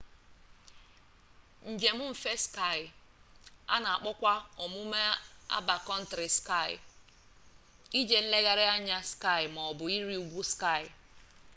njem 1.71 1.99
mfe 2.11 2.33
ski 2.45 2.79
a 3.73 3.75
na-akpọkwa 3.83 4.33
omume 4.63 5.01
a 5.55 5.57
bakkọntrị 5.67 6.27
ski 6.37 6.67
ije 7.99 8.17
nlegharị 8.23 8.65
anya 8.75 8.97
ski 9.11 9.41
maọbụ 9.55 9.85
ịrị 9.95 10.15
ugwu 10.23 10.41
ski 10.51 10.81